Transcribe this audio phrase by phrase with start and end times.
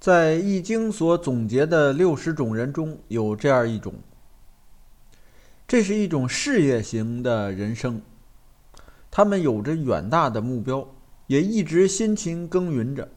[0.00, 3.92] 在《易经》所总结的六十种人中有这样一种，
[5.68, 8.00] 这是一种事业型的人生，
[9.10, 10.88] 他们有着远大的目标，
[11.26, 13.10] 也一直辛勤耕耘着，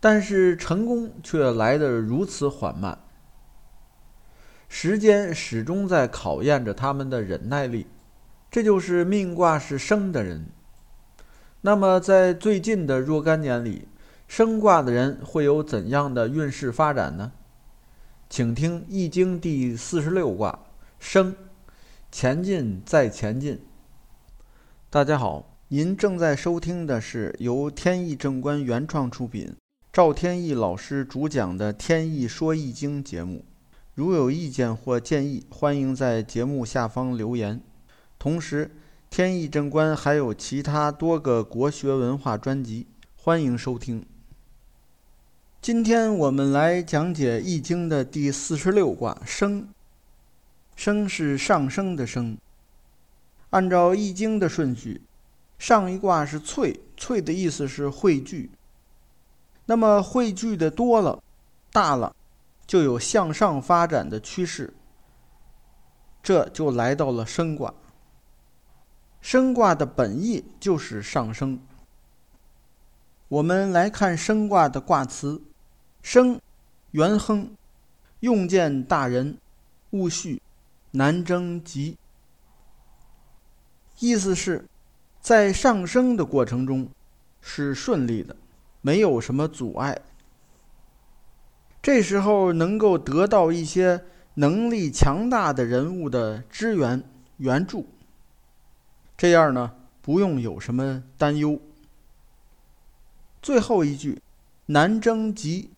[0.00, 2.98] 但是成功却来得如此缓慢，
[4.68, 7.86] 时间始终在考验着他们的忍耐力。
[8.50, 10.46] 这就是命卦是生的人。
[11.60, 13.86] 那么，在最近的若干年里，
[14.30, 17.32] 生卦的人会有怎样的运势发展呢？
[18.28, 20.56] 请听《易经》第四十六卦
[21.00, 21.34] 生，
[22.12, 23.60] 前进再前进。
[24.88, 29.52] 大家好，您正在收听的是由天意正观原创出品，
[29.92, 33.44] 赵天意老师主讲的《天意说易经》节目。
[33.96, 37.60] 如有意见或建议，欢迎在节目下方留言。
[38.16, 38.70] 同时，
[39.10, 44.06] 天意正观还有其他多个国学文化专辑，欢迎收听。
[45.62, 49.68] 今天我们来讲解《易经》的第四十六卦升。
[50.74, 52.38] 升是上升的升。
[53.50, 55.02] 按照《易经》的顺序，
[55.58, 58.50] 上一卦是萃，萃的意思是汇聚。
[59.66, 61.22] 那么汇聚的多了、
[61.70, 62.16] 大了，
[62.66, 64.72] 就有向上发展的趋势。
[66.22, 67.74] 这就来到了升卦。
[69.20, 71.60] 升卦的本意就是上升。
[73.28, 75.42] 我们来看升卦的卦辞。
[76.02, 76.40] 生，
[76.92, 77.54] 元亨，
[78.20, 79.36] 用见大人，
[79.90, 80.40] 勿恤，
[80.92, 81.96] 难征吉。
[83.98, 84.64] 意思是，
[85.20, 86.88] 在上升的过程中
[87.40, 88.34] 是顺利的，
[88.80, 90.00] 没有什么阻碍。
[91.82, 97.02] 这时候能够得到一些能力强大的人物的支援
[97.36, 97.86] 援助，
[99.16, 101.60] 这样呢，不用有什么担忧。
[103.42, 104.20] 最后一句，
[104.66, 105.70] 难征吉。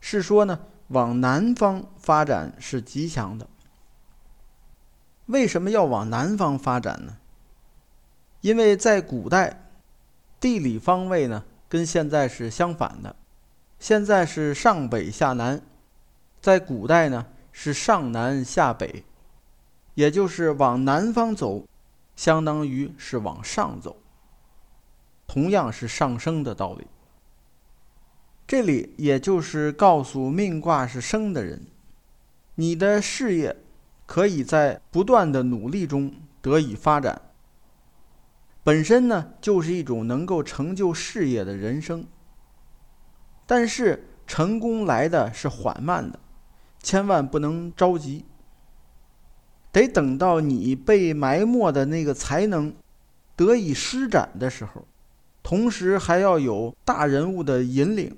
[0.00, 3.48] 是说呢，往南方发展是吉祥的。
[5.26, 7.18] 为什么要往南方发展呢？
[8.40, 9.70] 因为在古代，
[10.40, 13.14] 地理方位呢跟现在是相反的。
[13.78, 15.60] 现在是上北下南，
[16.40, 19.04] 在古代呢是上南下北，
[19.94, 21.64] 也就是往南方走，
[22.16, 23.96] 相当于是往上走。
[25.26, 26.86] 同样是上升的道理。
[28.48, 31.66] 这里也就是告诉命卦是生的人，
[32.54, 33.54] 你的事业
[34.06, 37.20] 可以在不断的努力中得以发展。
[38.64, 42.06] 本身呢就是一种能够成就事业的人生，
[43.44, 46.18] 但是成功来的是缓慢的，
[46.82, 48.24] 千万不能着急。
[49.70, 52.74] 得等到你被埋没的那个才能
[53.36, 54.86] 得以施展的时候，
[55.42, 58.16] 同时还要有大人物的引领。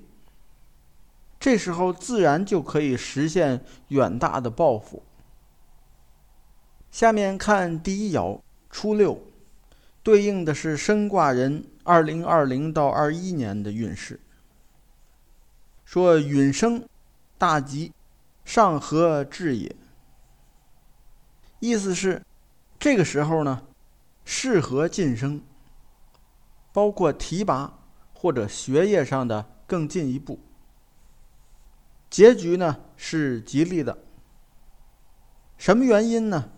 [1.41, 5.01] 这时候自然就可以实现远大的抱负。
[6.91, 9.19] 下面看第一爻初六，
[10.03, 14.19] 对应的是申卦人二零二零到二一年的运势。
[15.83, 16.87] 说允生，
[17.39, 17.91] 大吉，
[18.45, 19.75] 上合至也。
[21.59, 22.23] 意思是，
[22.77, 23.63] 这个时候呢，
[24.23, 25.41] 适合晋升，
[26.71, 27.79] 包括提拔
[28.13, 30.39] 或者学业上的更进一步。
[32.11, 33.97] 结局呢是吉利的。
[35.57, 36.51] 什么原因呢？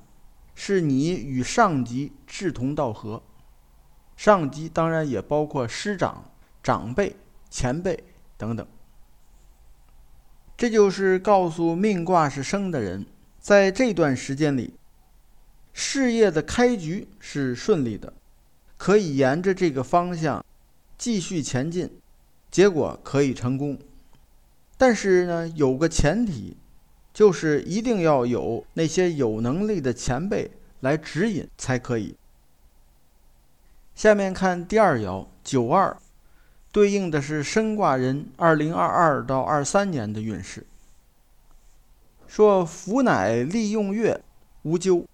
[0.56, 3.24] 是你与上级志同道合，
[4.16, 6.32] 上级当然也包括师长、
[6.62, 7.16] 长辈、
[7.50, 8.04] 前辈
[8.38, 8.68] 等等。
[10.56, 13.06] 这就是告诉命卦是生的人，
[13.40, 14.76] 在这段时间里，
[15.74, 18.14] 事业的开局是顺利的，
[18.78, 20.46] 可以沿着这个方向
[20.98, 21.90] 继续前进，
[22.52, 23.80] 结果可以成功。
[24.86, 26.58] 但是呢，有个前提，
[27.14, 30.52] 就是一定要有那些有能力的前辈
[30.82, 32.18] 来指引才可以。
[33.96, 35.96] 下面看第二爻九二，
[36.74, 40.68] 对应的是申卦人二零二二到二三年的运势。
[42.28, 44.22] 说福乃利用月，
[44.64, 45.06] 无咎。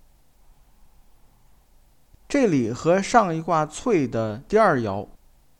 [2.27, 5.07] 这里和上一卦萃的第二爻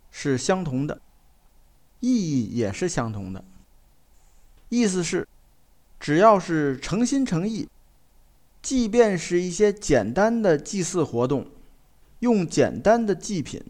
[0.09, 0.99] 是相同的，
[1.99, 3.43] 意义也是相同的。
[4.69, 5.27] 意思是，
[5.99, 7.67] 只要是诚心诚意，
[8.61, 11.47] 即便是一些简单的祭祀活动，
[12.19, 13.61] 用简单的祭品，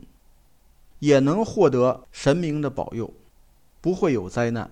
[1.00, 3.14] 也能获得神明的保佑，
[3.80, 4.70] 不会有灾难。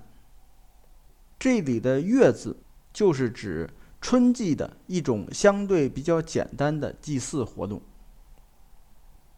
[1.39, 2.57] 这里的“月”字，
[2.91, 3.69] 就是指
[4.01, 7.81] 春季的一种相对比较简单的祭祀活动。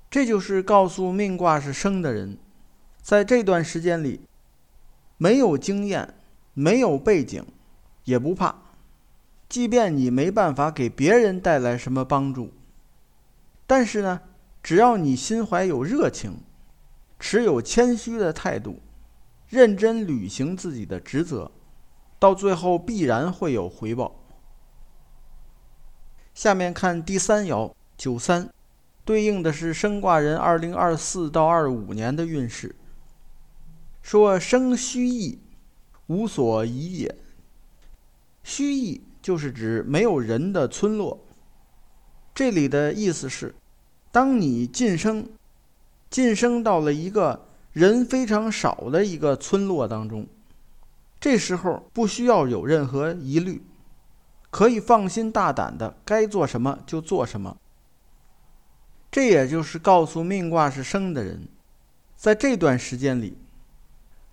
[0.09, 2.37] 这就是告诉命卦是生的人，
[3.01, 4.21] 在这段时间里。
[5.21, 6.13] 没有经验，
[6.53, 7.45] 没有背景，
[8.03, 8.55] 也不怕。
[9.47, 12.51] 即便你没办法给别人带来什么帮助，
[13.65, 14.21] 但是呢，
[14.61, 16.41] 只要你心怀有热情，
[17.19, 18.79] 持有谦虚的态度，
[19.47, 21.51] 认真履行自己的职责，
[22.19, 24.15] 到最后必然会有回报。
[26.35, 28.49] 下面看第三爻九三，
[29.03, 32.75] 对应的是生卦人二零二四到二五年的运势。
[34.03, 35.39] 说生虚意，
[36.09, 37.15] 无所疑也。
[38.43, 41.19] 虚意就是指没有人的村落。
[42.33, 43.53] 这里的意思是，
[44.11, 45.29] 当你晋升，
[46.09, 50.25] 晋升到了一个人非常少的一个村落当中，
[51.19, 53.61] 这时候不需要有任何疑虑，
[54.49, 57.55] 可以放心大胆的该做什么就做什么。
[59.11, 61.47] 这也就是告诉命卦是生的人，
[62.15, 63.37] 在这段时间里。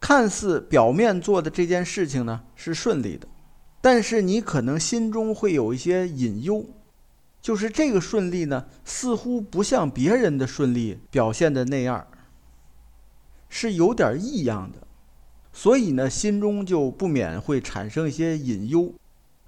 [0.00, 3.26] 看似表面做的这件事情呢是顺利的，
[3.81, 6.64] 但是你可能心中会有一些隐忧，
[7.40, 12.06] 就是这个顺利呢似乎不像别人的顺利表现的那样，
[13.48, 14.87] 是有点异样的，
[15.52, 18.93] 所以呢心中就不免会产生一些隐忧，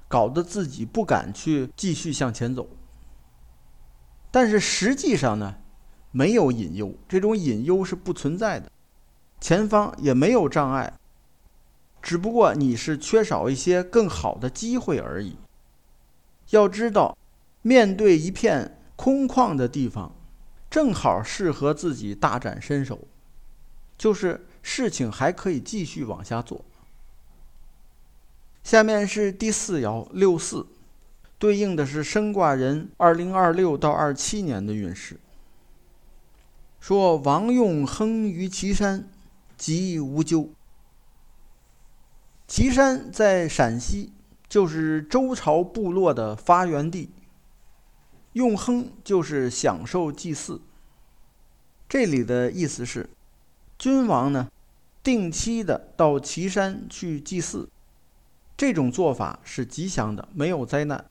[0.08, 2.68] 搞得自己不敢去继续向前走。
[4.30, 5.56] 但是实际上呢，
[6.10, 8.70] 没有隐忧，这种隐忧是不存在的。
[9.40, 10.92] 前方也没有障碍，
[12.02, 15.36] 只不过你是缺少一些更好的机会而已。
[16.50, 17.16] 要知道，
[17.62, 20.12] 面对一片空旷的地方，
[20.68, 23.06] 正好适合自己大展身手，
[23.96, 26.64] 就是事情还可以继续往下做。
[28.64, 30.66] 下面是第四爻六四，
[31.38, 35.18] 对应的是生卦人二零二六到二七年的运势。
[36.80, 39.08] 说王用亨于岐山。
[39.58, 40.48] 吉无咎。
[42.46, 44.12] 岐山在陕西，
[44.48, 47.10] 就是周朝部落的发源地。
[48.34, 50.60] 用亨就是享受祭祀。
[51.88, 53.10] 这里的意思是，
[53.76, 54.48] 君王呢，
[55.02, 57.68] 定期的到岐山去祭祀，
[58.56, 61.04] 这种做法是吉祥的，没有灾难。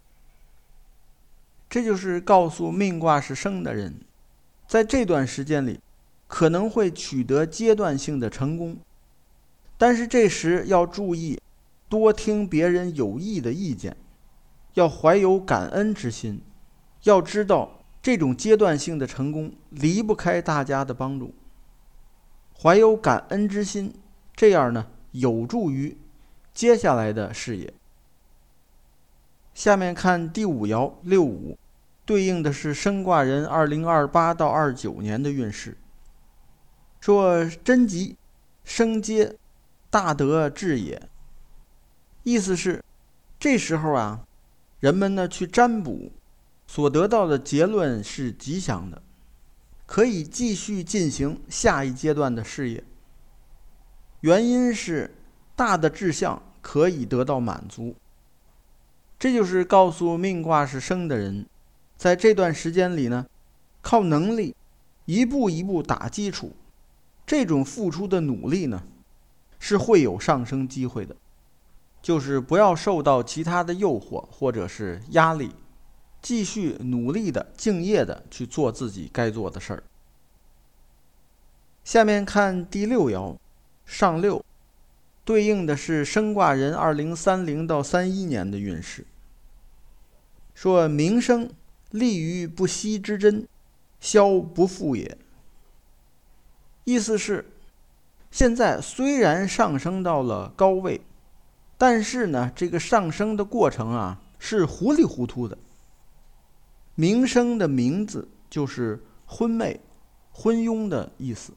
[1.70, 4.00] 这就是告诉命卦是生的人，
[4.68, 5.82] 在这段时间里。
[6.28, 8.78] 可能会取得阶段性的成功，
[9.78, 11.40] 但是这时要注意，
[11.88, 13.96] 多听别人有益的意见，
[14.74, 16.42] 要怀有感恩之心。
[17.04, 21.34] 要知道，这种阶段性的成功离不开大家的帮助。
[22.60, 23.94] 怀有感恩之心，
[24.36, 25.98] 这样呢，有助于
[26.54, 27.74] 接下来的事业。
[29.54, 31.58] 下面看第五爻六五，
[32.06, 35.78] 对应的是生卦人二零二八到二九年的运势。
[37.00, 38.18] 说贞吉，
[38.64, 39.36] 生皆
[39.90, 41.02] 大德至也。
[42.24, 42.84] 意思是，
[43.40, 44.26] 这时候啊，
[44.80, 46.12] 人们呢去占卜，
[46.66, 49.02] 所得到的结论是吉祥的，
[49.86, 52.84] 可以继续进行下一阶段的事业。
[54.22, 55.16] 原因是
[55.56, 57.96] 大的志向可以得到满足。
[59.18, 61.46] 这就是告诉命卦是生的人，
[61.96, 63.26] 在这段时间里呢，
[63.82, 64.56] 靠能力
[65.06, 66.54] 一步一步打基础。
[67.28, 68.82] 这种付出的努力呢，
[69.60, 71.14] 是会有上升机会的，
[72.02, 75.52] 就是不要受到其他的诱惑或者是压力，
[76.22, 79.84] 继续努力的、敬业的去做自己该做的事儿。
[81.84, 83.36] 下面看第六爻，
[83.86, 84.42] 上六，
[85.26, 89.06] 对应的是生卦人二零三零到三一年的运势。
[90.54, 91.52] 说名声
[91.92, 93.46] 立于不息之真，
[94.00, 95.18] 消不复也。
[96.88, 97.44] 意思是，
[98.32, 101.02] 现在虽然上升到了高位，
[101.78, 105.58] 但是呢，这个上升的过程啊是糊里糊涂的。
[106.96, 109.82] 名声的名字就是昏昧、
[110.32, 111.52] 昏庸的意思。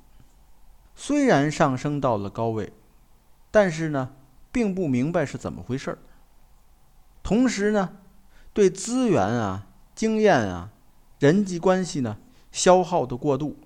[0.96, 2.72] 虽然上升到了高位，
[3.52, 4.10] 但是呢，
[4.50, 5.98] 并不明白是怎么回事儿。
[7.22, 7.98] 同时呢，
[8.52, 10.72] 对资源啊、经验啊、
[11.20, 12.18] 人际关系呢
[12.50, 13.56] 消耗的过度。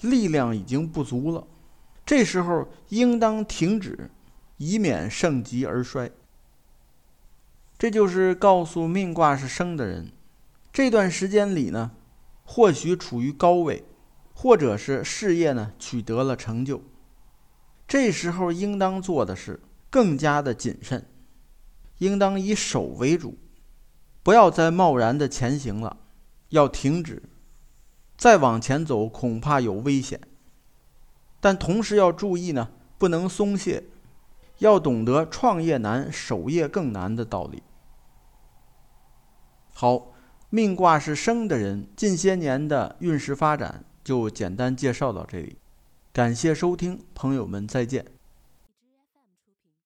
[0.00, 1.46] 力量已经不足了，
[2.06, 4.10] 这时候应当停止，
[4.56, 6.10] 以免盛极而衰。
[7.78, 10.12] 这就是告诉命卦是生的人，
[10.72, 11.92] 这段时间里呢，
[12.44, 13.84] 或许处于高位，
[14.34, 16.82] 或者是事业呢取得了成就。
[17.88, 21.06] 这时候应当做的是更加的谨慎，
[21.98, 23.38] 应当以守为主，
[24.22, 25.96] 不要再贸然的前行了，
[26.50, 27.22] 要停止。
[28.20, 30.20] 再往前走，恐怕有危险。
[31.40, 33.84] 但同时要注意呢，不能松懈，
[34.58, 37.62] 要懂得创业难、守业更难的道理。
[39.72, 40.12] 好，
[40.50, 45.56] 命卦是生的人，近些年的运势发展就简单介绍到这里。
[46.12, 48.04] 感谢收听，朋友们再见。